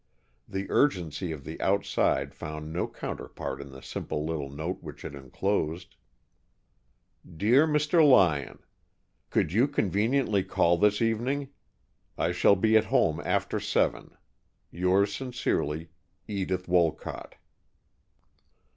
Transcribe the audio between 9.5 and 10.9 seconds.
you conveniently call